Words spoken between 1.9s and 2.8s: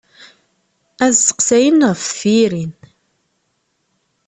tefyirin.